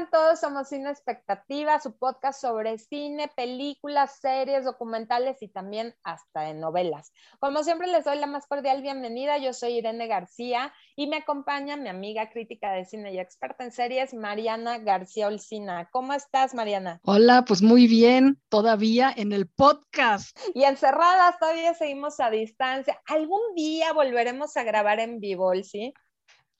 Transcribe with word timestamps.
están 0.00 0.10
todos? 0.10 0.40
Somos 0.40 0.68
Cine 0.68 0.90
Expectativa, 0.90 1.80
su 1.80 1.96
podcast 1.96 2.40
sobre 2.40 2.78
cine, 2.78 3.28
películas, 3.36 4.18
series, 4.20 4.64
documentales 4.64 5.42
y 5.42 5.48
también 5.48 5.94
hasta 6.02 6.42
de 6.42 6.54
novelas. 6.54 7.12
Como 7.38 7.62
siempre 7.62 7.86
les 7.86 8.04
doy 8.04 8.18
la 8.18 8.26
más 8.26 8.46
cordial 8.46 8.82
bienvenida. 8.82 9.38
Yo 9.38 9.52
soy 9.52 9.78
Irene 9.78 10.06
García 10.06 10.72
y 10.96 11.06
me 11.06 11.18
acompaña 11.18 11.76
mi 11.76 11.88
amiga 11.88 12.30
crítica 12.30 12.72
de 12.72 12.84
cine 12.84 13.12
y 13.12 13.18
experta 13.18 13.64
en 13.64 13.72
series, 13.72 14.14
Mariana 14.14 14.78
García 14.78 15.26
Olcina. 15.26 15.88
¿Cómo 15.90 16.12
estás, 16.14 16.54
Mariana? 16.54 17.00
Hola, 17.04 17.44
pues 17.46 17.60
muy 17.60 17.86
bien, 17.86 18.40
todavía 18.48 19.12
en 19.14 19.32
el 19.32 19.48
podcast. 19.48 20.38
Y 20.54 20.64
encerradas, 20.64 21.38
todavía 21.38 21.74
seguimos 21.74 22.20
a 22.20 22.30
distancia. 22.30 23.00
¿Algún 23.06 23.54
día 23.54 23.92
volveremos 23.92 24.56
a 24.56 24.62
grabar 24.62 25.00
en 25.00 25.20
vivo, 25.20 25.52
sí? 25.62 25.92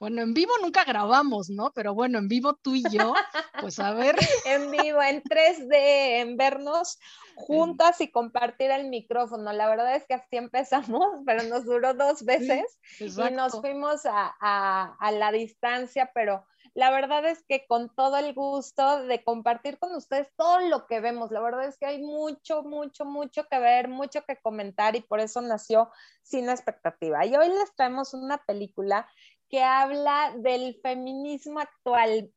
Bueno, 0.01 0.23
en 0.23 0.33
vivo 0.33 0.53
nunca 0.63 0.83
grabamos, 0.85 1.51
¿no? 1.51 1.73
Pero 1.75 1.93
bueno, 1.93 2.19
en 2.19 2.27
vivo 2.27 2.55
tú 2.55 2.75
y 2.75 2.83
yo, 2.91 3.13
pues 3.61 3.79
a 3.79 3.93
ver. 3.93 4.17
en 4.47 4.71
vivo, 4.71 5.03
en 5.03 5.23
3D, 5.23 5.75
en 6.23 6.39
vernos 6.39 6.99
juntas 7.35 8.01
y 8.01 8.11
compartir 8.11 8.71
el 8.71 8.89
micrófono. 8.89 9.53
La 9.53 9.69
verdad 9.69 9.95
es 9.95 10.07
que 10.07 10.15
así 10.15 10.39
empezamos, 10.39 11.05
pero 11.27 11.43
nos 11.43 11.67
duró 11.67 11.93
dos 11.93 12.25
veces 12.25 12.65
y 12.99 13.11
nos 13.35 13.61
fuimos 13.61 14.07
a, 14.07 14.35
a, 14.41 15.13
la 15.13 15.33
distancia, 15.33 16.11
pero 16.15 16.47
la 16.73 16.91
verdad 16.91 17.27
es 17.27 17.45
que 17.47 17.67
con 17.67 17.95
todo 17.95 18.17
el 18.17 18.33
gusto 18.33 19.03
de 19.03 19.23
compartir 19.23 19.79
con 19.79 19.95
ustedes 19.95 20.29
todo 20.35 20.61
lo 20.61 20.87
que 20.87 21.01
vemos. 21.01 21.31
La 21.31 21.41
verdad 21.41 21.67
es 21.67 21.77
que 21.77 21.85
hay 21.85 22.03
mucho, 22.03 22.63
mucho, 22.63 23.05
mucho 23.05 23.45
que 23.51 23.59
ver, 23.59 23.89
mucho 23.89 24.25
que 24.25 24.37
comentar 24.37 24.97
y 24.97 25.03
por 25.03 25.21
eso 25.21 25.43
nació 25.43 25.91
Sin 26.23 26.49
Expectativa. 26.49 27.27
Y 27.27 27.37
hoy 27.37 27.49
les 27.49 27.75
traemos 27.75 28.15
una 28.15 28.39
película 28.39 29.07
que 29.51 29.63
habla 29.63 30.33
del 30.39 30.79
feminismo 30.81 31.59
actual. 31.59 32.31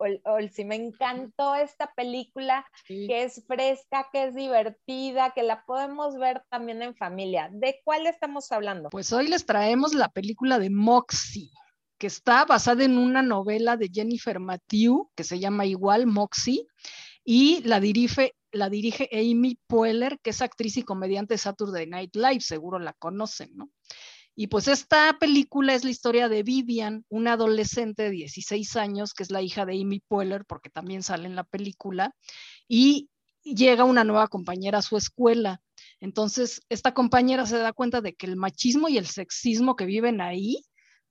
si 0.52 0.66
me 0.66 0.76
encantó 0.76 1.56
esta 1.56 1.94
película, 1.94 2.66
que 2.88 3.24
es 3.24 3.44
fresca, 3.48 4.10
que 4.12 4.26
es 4.26 4.36
divertida, 4.36 5.32
que 5.34 5.44
la 5.44 5.64
podemos 5.66 6.18
ver 6.18 6.44
también 6.50 6.82
en 6.82 6.96
familia. 6.96 7.50
¿De 7.54 7.80
cuál 7.86 8.08
estamos 8.08 8.52
hablando? 8.52 8.90
Pues 8.90 9.14
hoy 9.14 9.28
les 9.28 9.46
traemos 9.46 9.94
la 9.94 10.10
película 10.10 10.58
de 10.58 10.70
Moxie 10.70 11.52
que 12.00 12.08
está 12.08 12.44
basada 12.44 12.84
en 12.84 12.98
una 12.98 13.22
novela 13.22 13.78
de 13.78 13.90
Jennifer 13.90 14.38
Matthew, 14.38 15.10
que 15.16 15.24
se 15.24 15.40
llama 15.40 15.66
igual 15.66 16.06
Moxie, 16.06 16.68
y 17.24 17.62
la 17.64 17.80
dirige, 17.80 18.36
la 18.52 18.70
dirige 18.70 19.08
Amy 19.14 19.58
Poehler, 19.68 20.20
que 20.22 20.32
es 20.32 20.42
actriz 20.42 20.76
y 20.76 20.84
comediante 20.84 21.36
de 21.36 21.38
Saturday 21.38 21.88
Night 21.88 22.14
Live, 22.16 22.42
seguro 22.42 22.78
la 22.78 22.92
conocen, 22.92 23.52
¿no? 23.56 23.70
Y 24.36 24.48
pues 24.48 24.68
esta 24.68 25.18
película 25.20 25.76
es 25.76 25.84
la 25.84 25.92
historia 25.92 26.28
de 26.28 26.44
Vivian, 26.44 27.06
una 27.10 27.34
adolescente 27.34 28.04
de 28.04 28.10
16 28.10 28.76
años, 28.78 29.14
que 29.14 29.24
es 29.24 29.32
la 29.32 29.42
hija 29.42 29.66
de 29.66 29.80
Amy 29.80 30.00
Poehler, 30.00 30.46
porque 30.46 30.70
también 30.70 31.04
sale 31.04 31.28
en 31.28 31.36
la 31.36 31.44
película, 31.44 32.16
y 32.68 33.10
llega 33.44 33.84
una 33.84 34.04
nueva 34.04 34.28
compañera 34.28 34.80
a 34.80 34.84
su 34.84 34.98
escuela. 34.98 35.62
Entonces, 36.00 36.62
esta 36.70 36.94
compañera 36.94 37.46
se 37.46 37.58
da 37.58 37.74
cuenta 37.74 38.02
de 38.02 38.16
que 38.16 38.26
el 38.26 38.36
machismo 38.36 38.90
y 38.90 38.98
el 38.98 39.06
sexismo 39.06 39.76
que 39.76 39.86
viven 39.86 40.22
ahí, 40.22 40.64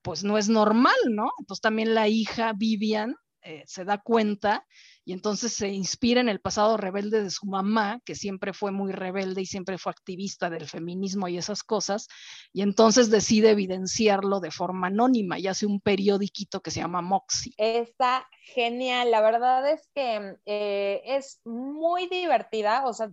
pues 0.02 0.24
no 0.24 0.36
es 0.36 0.48
normal, 0.48 0.96
¿no? 1.10 1.30
Entonces 1.38 1.60
también 1.60 1.94
la 1.94 2.08
hija 2.08 2.52
Vivian 2.56 3.14
eh, 3.42 3.62
se 3.66 3.84
da 3.84 3.98
cuenta 3.98 4.66
y 5.04 5.12
entonces 5.12 5.52
se 5.52 5.68
inspira 5.68 6.20
en 6.20 6.28
el 6.28 6.40
pasado 6.40 6.76
rebelde 6.76 7.22
de 7.22 7.30
su 7.30 7.46
mamá, 7.46 8.00
que 8.04 8.14
siempre 8.14 8.52
fue 8.52 8.70
muy 8.70 8.92
rebelde 8.92 9.42
y 9.42 9.46
siempre 9.46 9.78
fue 9.78 9.90
activista 9.90 10.48
del 10.50 10.68
feminismo 10.68 11.28
y 11.28 11.38
esas 11.38 11.62
cosas, 11.62 12.08
y 12.52 12.62
entonces 12.62 13.10
decide 13.10 13.50
evidenciarlo 13.50 14.40
de 14.40 14.50
forma 14.50 14.88
anónima 14.88 15.38
y 15.38 15.48
hace 15.48 15.66
un 15.66 15.80
periodiquito 15.80 16.60
que 16.60 16.70
se 16.70 16.80
llama 16.80 17.02
Moxie. 17.02 17.54
Está 17.56 18.28
genial, 18.54 19.10
la 19.10 19.20
verdad 19.20 19.68
es 19.70 19.88
que 19.94 20.36
eh, 20.46 21.02
es 21.04 21.40
muy 21.44 22.08
divertida, 22.08 22.84
o 22.86 22.92
sea, 22.92 23.10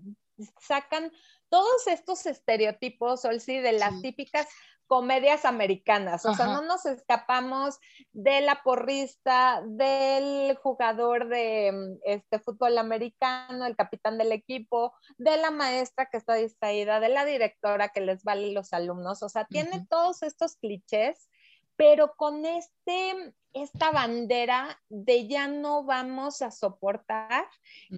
sacan 0.60 1.12
todos 1.50 1.88
estos 1.88 2.26
estereotipos, 2.26 3.22
sí, 3.40 3.60
de 3.60 3.74
las 3.74 4.02
típicas 4.02 4.48
comedias 4.90 5.46
americanas, 5.46 6.26
o 6.26 6.34
sea, 6.34 6.48
no 6.48 6.64
nos 6.64 6.88
escapamos 6.88 7.78
de 8.12 8.42
la 8.42 8.64
porrista, 8.64 9.62
del 9.64 10.58
jugador 10.58 11.28
de 11.28 12.00
este 12.06 12.40
fútbol 12.40 12.76
americano, 12.76 13.68
el 13.68 13.76
capitán 13.76 14.18
del 14.18 14.32
equipo, 14.32 14.92
de 15.20 15.38
la 15.38 15.52
maestra 15.52 16.08
que 16.08 16.18
está 16.18 16.34
distraída, 16.34 17.00
de 17.00 17.10
la 17.10 17.24
directora 17.24 17.90
que 17.90 18.02
les 18.02 18.24
vale 18.24 18.52
los 18.52 18.74
alumnos, 18.74 19.22
o 19.22 19.30
sea, 19.30 19.46
tiene 19.46 19.86
todos 19.88 20.24
estos 20.24 20.56
clichés, 20.56 21.30
pero 21.76 22.16
con 22.18 22.44
este 22.48 23.36
esta 23.54 23.92
bandera 23.92 24.80
de 24.90 25.28
ya 25.28 25.48
no 25.48 25.84
vamos 25.84 26.42
a 26.42 26.52
soportar 26.52 27.46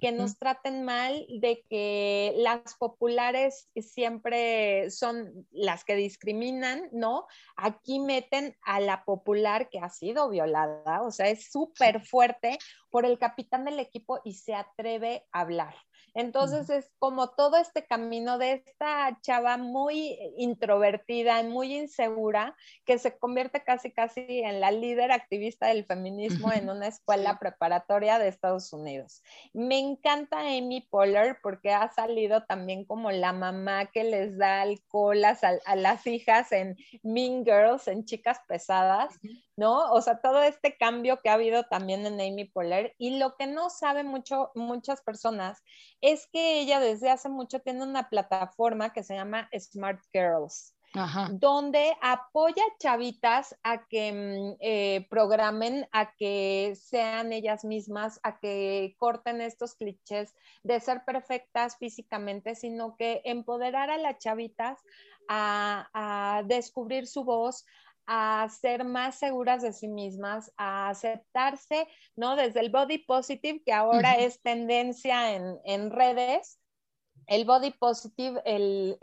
que 0.00 0.12
nos 0.12 0.38
traten 0.38 0.84
mal, 0.84 1.26
de 1.28 1.64
que 1.68 2.34
las 2.36 2.74
populares 2.74 3.68
siempre 3.76 4.90
son 4.90 5.46
las 5.50 5.84
que 5.84 5.94
discriminan, 5.94 6.88
¿no? 6.92 7.26
Aquí 7.56 7.98
meten 7.98 8.56
a 8.62 8.80
la 8.80 9.04
popular 9.04 9.68
que 9.68 9.78
ha 9.78 9.88
sido 9.88 10.28
violada, 10.28 11.02
o 11.02 11.10
sea, 11.10 11.28
es 11.28 11.50
súper 11.50 12.00
fuerte 12.00 12.58
por 12.90 13.04
el 13.04 13.18
capitán 13.18 13.64
del 13.64 13.78
equipo 13.78 14.20
y 14.24 14.34
se 14.34 14.54
atreve 14.54 15.26
a 15.32 15.40
hablar. 15.40 15.74
Entonces 16.14 16.68
es 16.68 16.90
como 16.98 17.30
todo 17.30 17.56
este 17.56 17.86
camino 17.86 18.36
de 18.36 18.62
esta 18.66 19.18
chava 19.22 19.56
muy 19.56 20.18
introvertida, 20.36 21.42
muy 21.42 21.74
insegura, 21.74 22.54
que 22.84 22.98
se 22.98 23.16
convierte 23.16 23.62
casi 23.64 23.90
casi 23.90 24.40
en 24.40 24.60
la 24.60 24.70
líder 24.70 25.10
activista 25.10 25.41
del 25.42 25.84
feminismo 25.84 26.52
en 26.52 26.70
una 26.70 26.86
escuela 26.88 27.38
preparatoria 27.38 28.18
de 28.18 28.28
Estados 28.28 28.72
Unidos. 28.72 29.22
Me 29.52 29.78
encanta 29.78 30.40
Amy 30.40 30.86
Poehler 30.88 31.38
porque 31.42 31.72
ha 31.72 31.90
salido 31.90 32.44
también 32.44 32.84
como 32.84 33.10
la 33.10 33.32
mamá 33.32 33.86
que 33.86 34.04
les 34.04 34.38
da 34.38 34.62
alcohol 34.62 35.24
a, 35.24 35.36
a 35.64 35.76
las 35.76 36.06
hijas 36.06 36.52
en 36.52 36.76
Mean 37.02 37.44
Girls, 37.44 37.88
en 37.88 38.04
Chicas 38.04 38.40
Pesadas, 38.46 39.18
¿no? 39.56 39.92
O 39.92 40.00
sea, 40.00 40.20
todo 40.20 40.42
este 40.42 40.76
cambio 40.76 41.20
que 41.20 41.28
ha 41.28 41.34
habido 41.34 41.64
también 41.64 42.06
en 42.06 42.14
Amy 42.14 42.44
Poehler 42.44 42.94
y 42.98 43.18
lo 43.18 43.36
que 43.36 43.46
no 43.46 43.70
saben 43.70 44.06
mucho 44.06 44.50
muchas 44.54 45.02
personas 45.02 45.62
es 46.00 46.26
que 46.32 46.60
ella 46.60 46.80
desde 46.80 47.10
hace 47.10 47.28
mucho 47.28 47.60
tiene 47.60 47.82
una 47.82 48.08
plataforma 48.08 48.92
que 48.92 49.02
se 49.02 49.14
llama 49.14 49.48
Smart 49.58 50.00
Girls. 50.12 50.74
Donde 51.30 51.96
apoya 52.02 52.62
chavitas 52.78 53.56
a 53.62 53.86
que 53.86 54.12
mm, 54.12 54.56
eh, 54.60 55.06
programen, 55.08 55.88
a 55.92 56.14
que 56.14 56.74
sean 56.76 57.32
ellas 57.32 57.64
mismas, 57.64 58.20
a 58.22 58.38
que 58.38 58.94
corten 58.98 59.40
estos 59.40 59.74
clichés 59.74 60.34
de 60.62 60.80
ser 60.80 61.04
perfectas 61.04 61.76
físicamente, 61.78 62.54
sino 62.54 62.96
que 62.96 63.22
empoderar 63.24 63.90
a 63.90 63.98
las 63.98 64.18
chavitas 64.18 64.78
a, 65.28 65.88
a 65.94 66.42
descubrir 66.42 67.06
su 67.06 67.24
voz, 67.24 67.64
a 68.06 68.48
ser 68.48 68.84
más 68.84 69.18
seguras 69.18 69.62
de 69.62 69.72
sí 69.72 69.88
mismas, 69.88 70.52
a 70.56 70.88
aceptarse, 70.90 71.86
¿no? 72.16 72.36
Desde 72.36 72.60
el 72.60 72.70
body 72.70 72.98
positive, 72.98 73.62
que 73.64 73.72
ahora 73.72 74.14
es 74.14 74.40
tendencia 74.42 75.34
en, 75.34 75.90
redes, 75.90 76.58
el 77.26 77.44
body 77.44 77.70
positive, 77.70 78.42
el, 78.44 78.98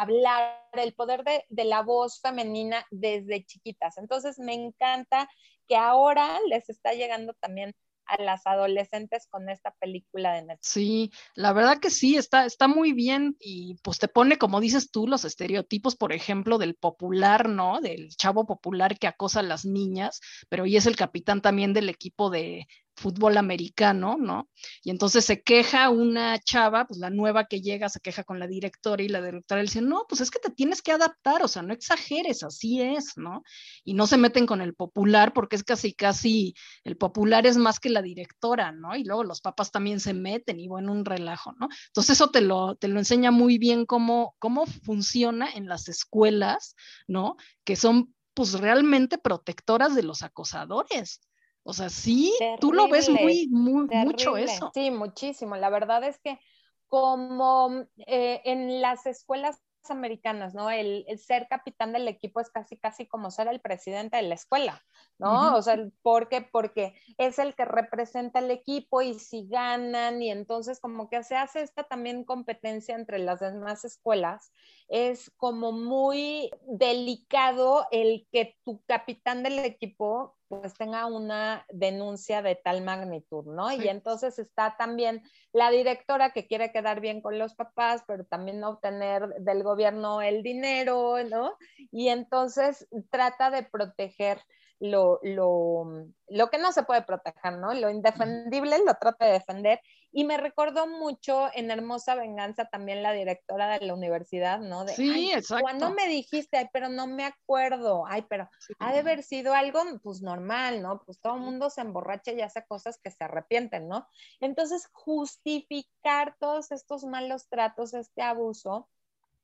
hablar, 0.00 0.60
el 0.72 0.94
poder 0.94 1.24
de, 1.24 1.44
de, 1.48 1.64
la 1.64 1.82
voz 1.82 2.20
femenina 2.20 2.84
desde 2.90 3.44
chiquitas. 3.44 3.98
Entonces, 3.98 4.38
me 4.38 4.54
encanta 4.54 5.28
que 5.66 5.76
ahora 5.76 6.38
les 6.48 6.68
está 6.68 6.92
llegando 6.92 7.34
también 7.34 7.74
a 8.08 8.22
las 8.22 8.46
adolescentes 8.46 9.26
con 9.28 9.48
esta 9.48 9.74
película 9.78 10.32
de 10.32 10.42
Netflix. 10.42 10.66
Sí, 10.66 11.12
la 11.34 11.52
verdad 11.52 11.78
que 11.78 11.90
sí, 11.90 12.16
está, 12.16 12.46
está 12.46 12.66
muy 12.66 12.92
bien 12.92 13.36
y 13.38 13.76
pues 13.82 13.98
te 13.98 14.08
pone, 14.08 14.38
como 14.38 14.60
dices 14.60 14.90
tú, 14.90 15.06
los 15.06 15.24
estereotipos, 15.24 15.94
por 15.94 16.12
ejemplo, 16.12 16.58
del 16.58 16.74
popular, 16.74 17.48
¿no? 17.48 17.80
Del 17.80 18.08
chavo 18.16 18.46
popular 18.46 18.98
que 18.98 19.06
acosa 19.06 19.40
a 19.40 19.44
las 19.44 19.64
niñas, 19.64 20.20
pero 20.48 20.66
y 20.66 20.76
es 20.76 20.86
el 20.86 20.96
capitán 20.96 21.42
también 21.42 21.74
del 21.74 21.90
equipo 21.90 22.30
de, 22.30 22.66
fútbol 22.98 23.36
americano, 23.38 24.16
¿no? 24.18 24.48
Y 24.82 24.90
entonces 24.90 25.24
se 25.24 25.42
queja 25.42 25.88
una 25.88 26.38
chava, 26.38 26.86
pues 26.86 26.98
la 26.98 27.10
nueva 27.10 27.46
que 27.46 27.60
llega 27.60 27.88
se 27.88 28.00
queja 28.00 28.24
con 28.24 28.38
la 28.38 28.46
directora 28.46 29.02
y 29.02 29.08
la 29.08 29.22
directora 29.22 29.62
le 29.62 29.66
dice, 29.66 29.80
no, 29.80 30.04
pues 30.08 30.20
es 30.20 30.30
que 30.30 30.40
te 30.40 30.50
tienes 30.50 30.82
que 30.82 30.92
adaptar, 30.92 31.42
o 31.42 31.48
sea, 31.48 31.62
no 31.62 31.72
exageres, 31.72 32.42
así 32.42 32.82
es, 32.82 33.16
¿no? 33.16 33.42
Y 33.84 33.94
no 33.94 34.06
se 34.06 34.18
meten 34.18 34.46
con 34.46 34.60
el 34.60 34.74
popular 34.74 35.32
porque 35.32 35.56
es 35.56 35.64
casi, 35.64 35.94
casi, 35.94 36.54
el 36.84 36.96
popular 36.96 37.46
es 37.46 37.56
más 37.56 37.80
que 37.80 37.90
la 37.90 38.02
directora, 38.02 38.72
¿no? 38.72 38.96
Y 38.96 39.04
luego 39.04 39.24
los 39.24 39.40
papás 39.40 39.70
también 39.70 40.00
se 40.00 40.12
meten 40.12 40.60
y 40.60 40.68
bueno, 40.68 40.92
un 40.92 41.04
relajo, 41.04 41.52
¿no? 41.52 41.68
Entonces 41.86 42.16
eso 42.16 42.30
te 42.30 42.40
lo, 42.40 42.74
te 42.74 42.88
lo 42.88 42.98
enseña 42.98 43.30
muy 43.30 43.58
bien 43.58 43.86
cómo, 43.86 44.34
cómo 44.38 44.66
funciona 44.66 45.48
en 45.54 45.68
las 45.68 45.88
escuelas, 45.88 46.74
¿no? 47.06 47.36
Que 47.64 47.76
son 47.76 48.14
pues 48.34 48.52
realmente 48.52 49.18
protectoras 49.18 49.94
de 49.94 50.02
los 50.02 50.22
acosadores. 50.22 51.20
O 51.68 51.74
sea, 51.74 51.90
sí, 51.90 52.32
tú 52.60 52.72
lo 52.72 52.88
ves 52.88 53.10
muy, 53.10 53.46
muy 53.48 53.88
mucho 53.88 54.38
eso. 54.38 54.70
Sí, 54.72 54.90
muchísimo. 54.90 55.54
La 55.54 55.68
verdad 55.68 56.02
es 56.02 56.18
que 56.18 56.40
como 56.86 57.84
eh, 58.06 58.40
en 58.46 58.80
las 58.80 59.04
escuelas 59.04 59.60
americanas, 59.90 60.54
¿no? 60.54 60.70
El, 60.70 61.04
ser 61.18 61.46
capitán 61.46 61.92
del 61.92 62.08
equipo 62.08 62.40
es 62.40 62.48
casi, 62.48 62.78
casi 62.78 63.06
como 63.06 63.30
ser 63.30 63.48
el 63.48 63.60
presidente 63.60 64.16
de 64.16 64.22
la 64.22 64.34
escuela, 64.34 64.82
¿no? 65.18 65.54
O 65.56 65.60
sea, 65.60 65.76
¿por 66.00 66.30
qué? 66.30 66.40
Porque 66.40 66.94
es 67.18 67.38
el 67.38 67.54
que 67.54 67.66
representa 67.66 68.38
el 68.38 68.50
equipo 68.50 69.02
y 69.02 69.18
si 69.18 69.46
ganan 69.46 70.22
y 70.22 70.30
entonces 70.30 70.80
como 70.80 71.10
que 71.10 71.22
se 71.22 71.36
hace 71.36 71.60
esta 71.60 71.84
también 71.84 72.24
competencia 72.24 72.94
entre 72.94 73.18
las 73.18 73.40
demás 73.40 73.84
escuelas, 73.84 74.52
es 74.88 75.30
como 75.36 75.72
muy 75.72 76.50
delicado 76.66 77.86
el 77.90 78.26
que 78.32 78.56
tu 78.64 78.82
capitán 78.86 79.42
del 79.42 79.58
equipo 79.60 80.38
pues 80.48 80.72
tenga 80.74 81.04
una 81.04 81.66
denuncia 81.68 82.40
de 82.40 82.54
tal 82.54 82.82
magnitud, 82.82 83.44
¿no? 83.44 83.70
Y 83.70 83.86
entonces 83.86 84.38
está 84.38 84.76
también 84.78 85.22
la 85.52 85.70
directora 85.70 86.30
que 86.30 86.46
quiere 86.46 86.72
quedar 86.72 87.00
bien 87.00 87.20
con 87.20 87.38
los 87.38 87.54
papás, 87.54 88.02
pero 88.06 88.24
también 88.24 88.64
obtener 88.64 89.28
del 89.40 89.62
gobierno 89.62 90.22
el 90.22 90.42
dinero, 90.42 91.22
¿no? 91.24 91.54
Y 91.92 92.08
entonces 92.08 92.88
trata 93.10 93.50
de 93.50 93.62
proteger 93.64 94.40
lo, 94.80 95.18
lo, 95.22 96.06
lo, 96.28 96.50
que 96.50 96.58
no 96.58 96.72
se 96.72 96.84
puede 96.84 97.02
proteger, 97.02 97.58
¿no? 97.58 97.74
Lo 97.74 97.90
indefendible 97.90 98.78
lo 98.86 98.94
trata 98.94 99.26
de 99.26 99.32
defender. 99.32 99.80
Y 100.10 100.24
me 100.24 100.36
recordó 100.36 100.86
mucho 100.86 101.50
en 101.54 101.70
Hermosa 101.70 102.14
Venganza 102.14 102.64
también 102.66 103.02
la 103.02 103.12
directora 103.12 103.78
de 103.78 103.86
la 103.86 103.94
universidad, 103.94 104.58
¿no? 104.60 104.84
De, 104.84 104.94
sí, 104.94 105.30
exacto. 105.32 105.62
Cuando 105.62 105.90
me 105.90 106.08
dijiste, 106.08 106.56
ay, 106.56 106.68
pero 106.72 106.88
no 106.88 107.06
me 107.06 107.24
acuerdo, 107.24 108.04
ay, 108.06 108.24
pero 108.28 108.48
ha 108.78 108.92
de 108.92 109.00
haber 109.00 109.22
sido 109.22 109.54
algo, 109.54 109.82
pues 110.02 110.22
normal, 110.22 110.82
¿no? 110.82 111.02
Pues 111.04 111.20
todo 111.20 111.36
el 111.36 111.42
mundo 111.42 111.70
se 111.70 111.82
emborracha 111.82 112.32
y 112.32 112.40
hace 112.40 112.64
cosas 112.66 112.98
que 113.02 113.10
se 113.10 113.24
arrepienten, 113.24 113.88
¿no? 113.88 114.06
Entonces, 114.40 114.88
justificar 114.92 116.36
todos 116.38 116.72
estos 116.72 117.04
malos 117.04 117.48
tratos, 117.48 117.94
este 117.94 118.22
abuso, 118.22 118.88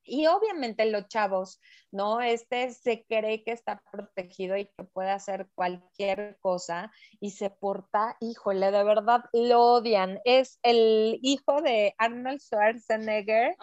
y 0.04 0.26
obviamente 0.26 0.84
los 0.86 1.08
chavos, 1.08 1.60
¿no? 1.90 2.20
Este 2.20 2.70
se 2.70 3.04
cree 3.06 3.42
que 3.44 3.52
está 3.52 3.82
protegido 3.90 4.56
y 4.56 4.66
que 4.66 4.84
puede 4.84 5.10
hacer 5.10 5.48
cualquier 5.54 6.38
cosa 6.40 6.92
y 7.20 7.30
se 7.30 7.50
porta, 7.50 8.16
híjole, 8.20 8.70
de 8.70 8.84
verdad 8.84 9.24
lo 9.32 9.62
odian. 9.62 10.20
Es 10.24 10.58
el 10.62 11.18
hijo 11.22 11.62
de 11.62 11.94
Arnold 11.98 12.40
Schwarzenegger, 12.40 13.56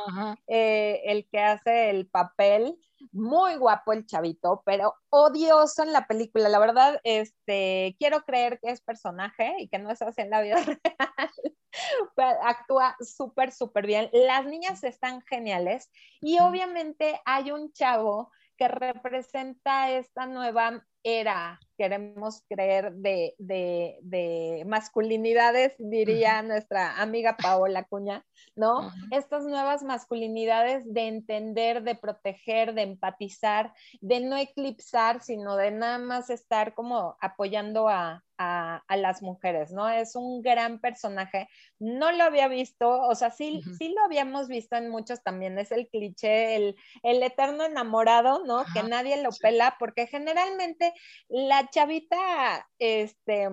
eh, 0.48 1.02
el 1.06 1.28
que 1.30 1.40
hace 1.40 1.90
el 1.90 2.08
papel. 2.08 2.78
Muy 3.12 3.56
guapo 3.56 3.94
el 3.94 4.06
chavito, 4.06 4.62
pero 4.66 4.96
odioso 5.10 5.84
en 5.84 5.94
la 5.94 6.08
película. 6.08 6.50
La 6.50 6.60
verdad, 6.60 7.00
este, 7.04 7.96
quiero 8.00 8.22
creer 8.22 8.60
que 8.62 8.72
es 8.72 8.82
personaje 8.82 9.56
y 9.60 9.70
que 9.70 9.80
no 9.80 9.90
es 9.90 10.02
así 10.02 10.22
en 10.22 10.30
la 10.30 10.42
vida 10.42 10.56
real 10.66 11.32
actúa 12.44 12.96
súper, 13.00 13.52
súper 13.52 13.86
bien. 13.86 14.10
Las 14.14 14.46
niñas 14.46 14.84
están 14.84 15.22
geniales 15.22 15.92
y 16.22 16.40
obviamente 16.40 17.22
hay 17.26 17.52
un 17.52 17.72
chavo 17.74 18.32
que 18.58 18.68
representa 18.68 19.90
esta 19.92 20.26
nueva 20.26 20.86
era, 21.04 21.60
queremos 21.82 22.44
creer, 22.48 22.94
de, 22.94 23.34
de, 23.40 24.64
masculinidades, 24.68 25.74
diría 25.80 26.44
nuestra 26.44 27.02
amiga 27.02 27.36
Paola 27.42 27.86
Cuña, 27.86 28.24
¿no? 28.56 28.92
Estas 29.10 29.46
nuevas 29.46 29.82
masculinidades 29.82 30.84
de 30.94 31.08
entender, 31.08 31.82
de 31.82 31.96
proteger, 31.96 32.76
de 32.76 32.84
empatizar, 32.84 33.74
de 34.00 34.20
no 34.20 34.38
eclipsar, 34.38 35.24
sino 35.24 35.56
de 35.56 35.72
nada 35.72 35.98
más 35.98 36.30
estar 36.30 36.76
como 36.76 37.18
apoyando 37.20 37.90
a, 37.90 38.24
a, 38.42 38.98
las 38.98 39.22
mujeres, 39.22 39.72
¿no? 39.72 39.90
Es 39.90 40.16
un 40.16 40.42
gran 40.42 40.80
personaje. 40.80 41.48
No 41.80 42.12
lo 42.12 42.24
había 42.24 42.48
visto, 42.48 42.90
o 42.90 43.16
sea, 43.16 43.30
sí, 43.30 43.62
sí 43.78 43.94
lo 43.96 44.04
habíamos 44.04 44.48
visto 44.48 44.76
en 44.76 44.90
muchos 44.90 45.22
también, 45.24 45.58
es 45.60 45.72
el 45.72 45.88
cliché, 45.88 46.56
el, 46.56 46.76
el 47.04 47.24
eterno 47.24 47.64
enamorado, 47.64 48.44
¿no? 48.46 48.64
que 48.74 48.84
nadie 48.84 49.22
lo 49.22 49.30
pela, 49.32 49.76
porque 49.80 50.08
generalmente 50.08 50.94
la 51.28 51.68
chavita, 51.72 52.70
este 52.80 53.50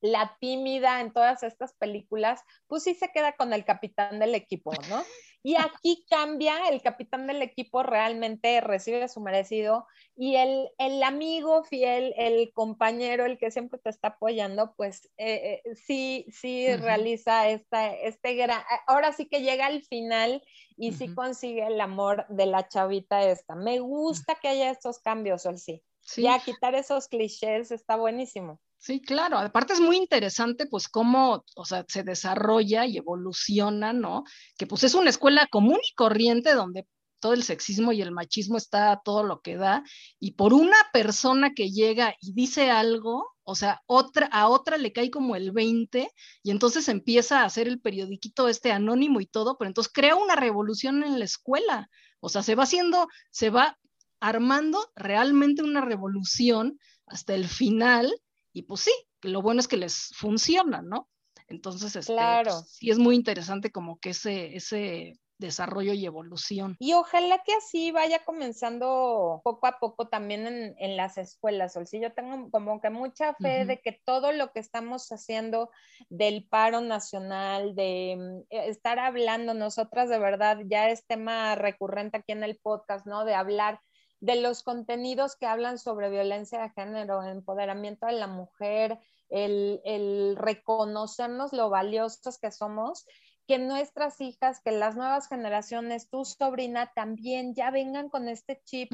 la 0.00 0.36
tímida 0.40 1.00
en 1.00 1.12
todas 1.12 1.42
estas 1.42 1.74
películas, 1.74 2.42
pues 2.66 2.84
sí 2.84 2.94
se 2.94 3.08
queda 3.08 3.32
con 3.32 3.52
el 3.52 3.64
capitán 3.64 4.18
del 4.18 4.34
equipo, 4.34 4.72
¿no? 4.88 5.02
Y 5.42 5.54
aquí 5.56 6.04
cambia, 6.10 6.68
el 6.68 6.82
capitán 6.82 7.26
del 7.28 7.42
equipo 7.42 7.82
realmente 7.82 8.60
recibe 8.60 9.08
su 9.08 9.20
merecido 9.20 9.86
y 10.16 10.34
el, 10.34 10.68
el 10.78 11.02
amigo 11.02 11.62
fiel, 11.62 12.12
el 12.16 12.52
compañero, 12.52 13.24
el 13.24 13.38
que 13.38 13.52
siempre 13.52 13.78
te 13.78 13.88
está 13.88 14.08
apoyando, 14.08 14.74
pues 14.76 15.06
eh, 15.16 15.62
eh, 15.64 15.74
sí, 15.76 16.26
sí 16.30 16.74
realiza 16.76 17.48
esta, 17.48 17.94
este 17.94 18.34
gran, 18.34 18.62
ahora 18.86 19.12
sí 19.12 19.26
que 19.26 19.40
llega 19.40 19.66
al 19.66 19.82
final 19.82 20.42
y 20.76 20.92
sí 20.92 21.14
consigue 21.14 21.66
el 21.66 21.80
amor 21.80 22.26
de 22.28 22.46
la 22.46 22.68
chavita 22.68 23.22
esta. 23.22 23.54
Me 23.54 23.78
gusta 23.78 24.34
que 24.34 24.48
haya 24.48 24.70
estos 24.70 24.98
cambios, 24.98 25.42
Sol, 25.42 25.58
sí. 25.58 25.82
Ya 26.16 26.38
quitar 26.38 26.74
esos 26.74 27.08
clichés 27.08 27.70
está 27.70 27.96
buenísimo. 27.96 28.60
Sí, 28.78 29.00
claro. 29.00 29.38
Aparte 29.38 29.72
es 29.72 29.80
muy 29.80 29.96
interesante, 29.96 30.66
pues, 30.66 30.88
cómo, 30.88 31.44
o 31.56 31.64
sea, 31.64 31.84
se 31.88 32.04
desarrolla 32.04 32.86
y 32.86 32.96
evoluciona, 32.96 33.92
¿no? 33.92 34.24
Que 34.56 34.66
pues 34.66 34.84
es 34.84 34.94
una 34.94 35.10
escuela 35.10 35.46
común 35.48 35.78
y 35.82 35.94
corriente 35.94 36.54
donde 36.54 36.86
todo 37.20 37.32
el 37.32 37.42
sexismo 37.42 37.92
y 37.92 38.00
el 38.00 38.12
machismo 38.12 38.56
está 38.56 39.00
todo 39.04 39.24
lo 39.24 39.40
que 39.40 39.56
da, 39.56 39.82
y 40.20 40.32
por 40.32 40.54
una 40.54 40.76
persona 40.92 41.52
que 41.52 41.70
llega 41.70 42.14
y 42.20 42.32
dice 42.32 42.70
algo, 42.70 43.26
o 43.42 43.54
sea, 43.54 43.82
otra, 43.86 44.26
a 44.26 44.48
otra 44.48 44.76
le 44.76 44.92
cae 44.92 45.10
como 45.10 45.34
el 45.36 45.52
20, 45.52 46.10
y 46.42 46.50
entonces 46.50 46.88
empieza 46.88 47.40
a 47.40 47.44
hacer 47.46 47.66
el 47.66 47.80
periodiquito 47.80 48.48
este 48.48 48.72
anónimo 48.72 49.20
y 49.20 49.26
todo, 49.26 49.56
pero 49.58 49.68
entonces 49.68 49.92
crea 49.92 50.14
una 50.14 50.36
revolución 50.36 51.02
en 51.02 51.18
la 51.18 51.24
escuela. 51.24 51.88
O 52.20 52.28
sea, 52.28 52.42
se 52.42 52.54
va 52.54 52.64
haciendo, 52.64 53.08
se 53.30 53.50
va 53.50 53.78
armando 54.20 54.78
realmente 54.96 55.62
una 55.62 55.80
revolución 55.80 56.78
hasta 57.06 57.34
el 57.34 57.46
final 57.48 58.12
y 58.52 58.62
pues 58.62 58.82
sí, 58.82 58.92
lo 59.22 59.42
bueno 59.42 59.60
es 59.60 59.68
que 59.68 59.76
les 59.76 60.10
funciona, 60.16 60.82
¿no? 60.82 61.08
Entonces, 61.48 61.96
este, 61.96 62.12
claro. 62.12 62.52
sí 62.66 62.90
es 62.90 62.98
muy 62.98 63.14
interesante 63.14 63.70
como 63.70 63.98
que 63.98 64.10
ese, 64.10 64.54
ese 64.54 65.18
desarrollo 65.38 65.92
y 65.92 66.04
evolución. 66.04 66.76
Y 66.78 66.92
ojalá 66.92 67.42
que 67.44 67.54
así 67.54 67.90
vaya 67.90 68.24
comenzando 68.24 69.40
poco 69.44 69.66
a 69.66 69.78
poco 69.78 70.08
también 70.08 70.74
en, 70.76 70.96
las 70.96 71.16
escuelas, 71.16 71.72
Sol. 71.72 71.86
Sí, 71.86 72.00
yo 72.00 72.12
tengo 72.12 72.50
como 72.50 72.80
que 72.80 72.90
mucha 72.90 73.34
fe 73.34 73.64
de 73.64 73.80
que 73.80 73.92
todo 74.04 74.32
lo 74.32 74.52
que 74.52 74.60
estamos 74.60 75.10
haciendo 75.10 75.70
del 76.10 76.46
paro 76.46 76.80
nacional, 76.80 77.74
de 77.74 78.16
mm, 78.18 78.54
e, 78.54 78.68
estar 78.68 78.98
hablando 78.98 79.54
nosotras 79.54 80.08
de 80.08 80.18
verdad, 80.18 80.58
ya 80.66 80.90
es 80.90 81.06
tema 81.06 81.54
recurrente 81.54 82.18
aquí 82.18 82.32
en 82.32 82.42
el 82.42 82.58
podcast, 82.58 83.06
¿no? 83.06 83.24
De 83.24 83.34
hablar 83.34 83.80
de 84.20 84.36
los 84.36 84.62
contenidos 84.62 85.36
que 85.36 85.46
hablan 85.46 85.78
sobre 85.78 86.10
violencia 86.10 86.60
de 86.60 86.70
género, 86.70 87.22
empoderamiento 87.22 88.06
de 88.06 88.12
la 88.12 88.26
mujer, 88.26 88.98
el, 89.28 90.36
reconocernos 90.36 91.52
lo 91.52 91.70
valiosos 91.70 92.38
que 92.38 92.50
somos, 92.50 93.06
que 93.46 93.58
nuestras 93.58 94.20
hijas, 94.20 94.60
que 94.60 94.72
las 94.72 94.96
nuevas 94.96 95.28
generaciones, 95.28 96.10
tu 96.10 96.24
sobrina 96.24 96.92
también 96.94 97.54
ya 97.54 97.70
vengan 97.70 98.08
con 98.08 98.28
este 98.28 98.60
chip 98.64 98.90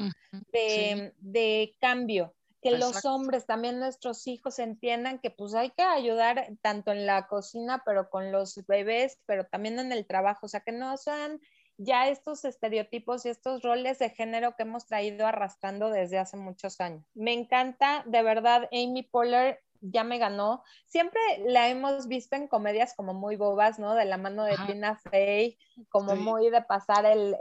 de, 0.51 1.75
cambio, 1.81 2.33
que 2.61 2.77
los 2.77 3.03
hombres, 3.05 3.45
también 3.45 3.79
nuestros 3.79 4.27
hijos 4.27 4.59
entiendan 4.59 5.19
que 5.19 5.29
pues 5.29 5.53
hay 5.55 5.71
que 5.71 5.83
ayudar 5.83 6.47
tanto 6.61 6.91
en 6.91 7.05
la 7.05 7.27
cocina, 7.27 7.83
pero 7.85 8.09
con 8.09 8.31
los 8.31 8.65
bebés, 8.67 9.19
pero 9.25 9.45
también 9.45 9.79
en 9.79 9.91
el 9.91 10.05
trabajo, 10.05 10.45
o 10.45 10.49
sea, 10.49 10.61
que 10.61 10.71
no 10.71 10.95
sean 10.97 11.41
ya 11.77 12.07
estos 12.07 12.45
estereotipos 12.45 13.25
y 13.25 13.29
estos 13.29 13.61
roles 13.61 13.99
de 13.99 14.09
género 14.09 14.55
que 14.55 14.63
hemos 14.63 14.85
traído 14.85 15.27
arrastrando 15.27 15.89
desde 15.89 16.17
hace 16.17 16.37
muchos 16.37 16.79
años. 16.79 17.05
Me 17.13 17.33
encanta, 17.33 18.03
de 18.05 18.23
verdad, 18.23 18.69
Amy 18.71 19.03
Poehler 19.03 19.61
ya 19.81 20.03
me 20.03 20.17
ganó. 20.17 20.63
Siempre 20.85 21.19
la 21.45 21.69
hemos 21.69 22.07
visto 22.07 22.35
en 22.35 22.47
comedias 22.47 22.93
como 22.95 23.13
muy 23.13 23.35
bobas, 23.35 23.79
¿no? 23.79 23.93
De 23.93 24.05
la 24.05 24.17
mano 24.17 24.43
de 24.43 24.57
Tina 24.65 24.95
Fey, 24.95 25.57
como 25.89 26.15
muy 26.15 26.49
de 26.49 26.61
pasar 26.61 27.05
el, 27.05 27.35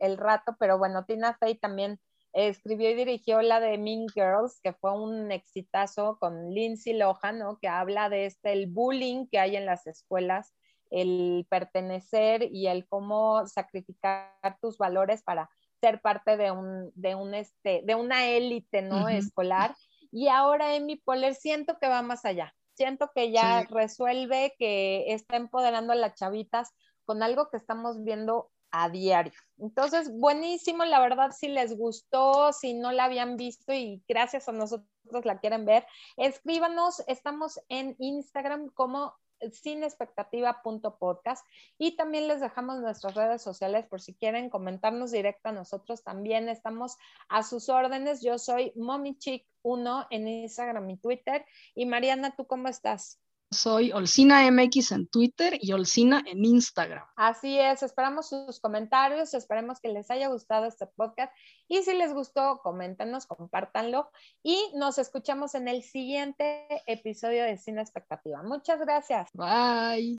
el, 0.00 0.16
rato, 0.16 0.56
pero 0.58 0.78
bueno, 0.78 1.04
Tina 1.04 1.34
Fey 1.34 1.54
también 1.54 2.00
escribió 2.32 2.90
y 2.90 2.94
dirigió 2.94 3.40
la 3.40 3.60
de 3.60 3.78
Mean 3.78 4.06
Girls, 4.12 4.60
que 4.62 4.72
fue 4.72 4.92
un 4.92 5.30
exitazo 5.32 6.18
con 6.18 6.50
Lindsay 6.50 6.94
Lohan, 6.94 7.38
¿no? 7.38 7.58
Que 7.58 7.68
habla 7.68 8.08
de 8.08 8.26
este, 8.26 8.52
el 8.52 8.66
bullying 8.66 9.26
que 9.26 9.38
hay 9.38 9.56
en 9.56 9.66
las 9.66 9.86
escuelas 9.86 10.54
el 10.90 11.46
pertenecer 11.48 12.48
y 12.50 12.66
el 12.66 12.86
cómo 12.88 13.46
sacrificar 13.46 14.32
tus 14.60 14.78
valores 14.78 15.22
para 15.22 15.50
ser 15.80 16.00
parte 16.00 16.36
de 16.36 16.50
un, 16.50 16.90
de 16.94 17.14
un 17.14 17.34
este, 17.34 17.82
de 17.84 17.94
una 17.94 18.26
élite 18.26 18.82
no 18.82 19.08
escolar. 19.08 19.74
Y 20.10 20.28
ahora 20.28 20.74
Amy 20.74 20.96
Poller 20.96 21.34
siento 21.34 21.78
que 21.78 21.88
va 21.88 22.02
más 22.02 22.24
allá. 22.24 22.54
Siento 22.74 23.10
que 23.14 23.30
ya 23.30 23.64
resuelve, 23.70 24.54
que 24.58 25.12
está 25.12 25.36
empoderando 25.36 25.92
a 25.92 25.96
las 25.96 26.14
chavitas 26.14 26.72
con 27.04 27.22
algo 27.22 27.48
que 27.48 27.56
estamos 27.56 28.02
viendo 28.04 28.50
a 28.70 28.90
diario. 28.90 29.32
Entonces, 29.58 30.10
buenísimo, 30.12 30.84
la 30.84 31.00
verdad, 31.00 31.30
si 31.30 31.48
les 31.48 31.76
gustó, 31.76 32.52
si 32.52 32.74
no 32.74 32.92
la 32.92 33.04
habían 33.04 33.36
visto 33.36 33.72
y 33.72 34.02
gracias 34.06 34.48
a 34.48 34.52
nosotros 34.52 34.86
la 35.24 35.38
quieren 35.38 35.64
ver, 35.64 35.86
escríbanos, 36.16 37.02
estamos 37.06 37.60
en 37.68 37.96
Instagram 37.98 38.68
como 38.74 39.14
sinexpectativa.podcast 39.52 41.46
y 41.78 41.96
también 41.96 42.28
les 42.28 42.40
dejamos 42.40 42.80
nuestras 42.80 43.14
redes 43.14 43.42
sociales 43.42 43.86
por 43.86 44.00
si 44.00 44.14
quieren 44.14 44.50
comentarnos 44.50 45.10
directo 45.10 45.48
a 45.48 45.52
nosotros. 45.52 46.02
También 46.02 46.48
estamos 46.48 46.96
a 47.28 47.42
sus 47.42 47.68
órdenes. 47.68 48.22
Yo 48.22 48.38
soy 48.38 48.72
MommyChick1 48.76 50.06
en 50.10 50.28
Instagram 50.28 50.88
y 50.90 50.96
Twitter. 50.96 51.44
Y 51.74 51.86
Mariana, 51.86 52.34
¿tú 52.36 52.46
cómo 52.46 52.68
estás? 52.68 53.20
Soy 53.50 53.92
Olcina 53.92 54.50
MX 54.50 54.92
en 54.92 55.06
Twitter 55.06 55.58
y 55.60 55.72
Olcina 55.72 56.22
en 56.26 56.44
Instagram. 56.44 57.04
Así 57.16 57.58
es, 57.58 57.82
esperamos 57.82 58.28
sus 58.28 58.60
comentarios, 58.60 59.34
esperemos 59.34 59.80
que 59.80 59.88
les 59.88 60.10
haya 60.10 60.28
gustado 60.28 60.66
este 60.66 60.86
podcast 60.86 61.32
y 61.68 61.82
si 61.82 61.94
les 61.94 62.12
gustó, 62.12 62.60
coméntenos, 62.62 63.26
compártanlo 63.26 64.10
y 64.42 64.58
nos 64.74 64.98
escuchamos 64.98 65.54
en 65.54 65.68
el 65.68 65.82
siguiente 65.82 66.66
episodio 66.86 67.44
de 67.44 67.56
Cine 67.56 67.82
Expectativa. 67.82 68.42
Muchas 68.42 68.80
gracias. 68.80 69.30
Bye. 69.32 70.14